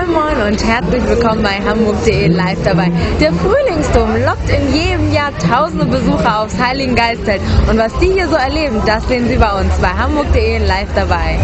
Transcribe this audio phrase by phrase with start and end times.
[0.00, 2.90] Moin Moin und herzlich willkommen bei Hamburg.de live dabei.
[3.20, 7.42] Der Frühlingsdom lockt in jedem Jahr tausende Besucher aufs Heiligen Geistzelt.
[7.68, 11.38] Und was die hier so erleben, das sehen Sie bei uns bei Hamburg.de live dabei.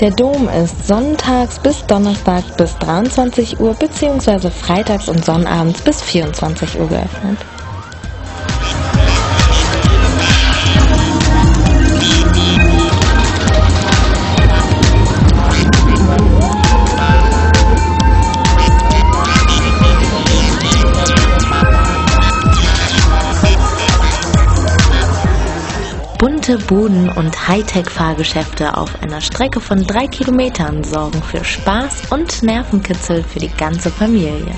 [0.00, 4.48] Der Dom ist sonntags bis Donnerstag bis 23 Uhr bzw.
[4.48, 7.36] freitags und sonnabends bis 24 Uhr geöffnet.
[26.20, 33.24] Bunte Buden und Hightech-Fahrgeschäfte auf einer Strecke von drei Kilometern sorgen für Spaß und Nervenkitzel
[33.24, 34.54] für die ganze Familie.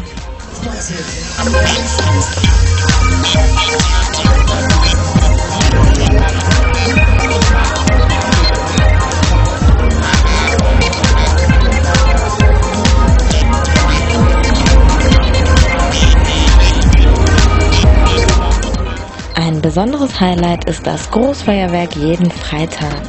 [19.62, 23.00] Ein besonderes Highlight ist das Großfeuerwerk jeden Freitag.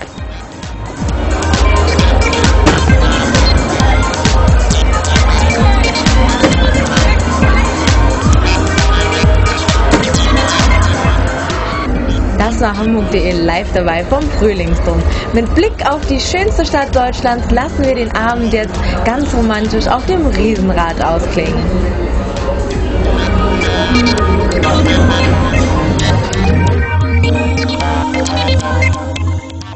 [12.38, 15.02] Das war Hamburg.de live dabei vom Frühlingsdom.
[15.34, 20.06] Mit Blick auf die schönste Stadt Deutschlands lassen wir den Abend jetzt ganz romantisch auf
[20.06, 22.03] dem Riesenrad ausklingen.